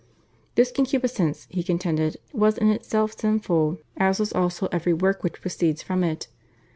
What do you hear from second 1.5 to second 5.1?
he contended, was in itself sinful, as was also every